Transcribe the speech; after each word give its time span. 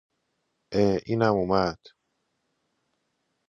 عه 0.73 1.01
اینم 1.05 1.33
اومد 1.35 1.77